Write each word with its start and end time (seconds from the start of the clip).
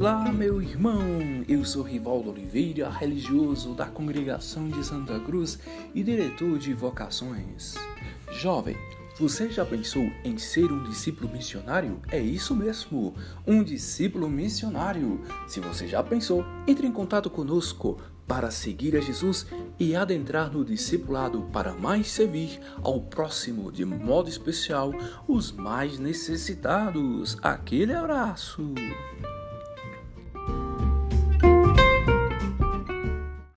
Olá, 0.00 0.32
meu 0.32 0.62
irmão! 0.62 1.44
Eu 1.46 1.62
sou 1.62 1.82
Rivaldo 1.82 2.30
Oliveira, 2.30 2.88
religioso 2.88 3.74
da 3.74 3.84
Congregação 3.84 4.66
de 4.66 4.82
Santa 4.82 5.20
Cruz 5.20 5.58
e 5.94 6.02
diretor 6.02 6.58
de 6.58 6.72
vocações. 6.72 7.74
Jovem, 8.32 8.78
você 9.18 9.50
já 9.50 9.62
pensou 9.62 10.10
em 10.24 10.38
ser 10.38 10.72
um 10.72 10.84
discípulo 10.84 11.30
missionário? 11.30 12.00
É 12.10 12.18
isso 12.18 12.56
mesmo, 12.56 13.14
um 13.46 13.62
discípulo 13.62 14.26
missionário. 14.30 15.20
Se 15.46 15.60
você 15.60 15.86
já 15.86 16.02
pensou, 16.02 16.46
entre 16.66 16.86
em 16.86 16.92
contato 16.92 17.28
conosco 17.28 18.00
para 18.26 18.50
seguir 18.50 18.96
a 18.96 19.00
Jesus 19.00 19.48
e 19.78 19.94
adentrar 19.94 20.50
no 20.50 20.64
discipulado 20.64 21.42
para 21.52 21.74
mais 21.74 22.10
servir 22.10 22.58
ao 22.82 23.02
próximo, 23.02 23.70
de 23.70 23.84
modo 23.84 24.30
especial, 24.30 24.94
os 25.28 25.52
mais 25.52 25.98
necessitados. 25.98 27.36
Aquele 27.42 27.92
abraço! 27.92 28.72